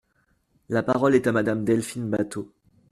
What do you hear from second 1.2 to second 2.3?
à Madame Delphine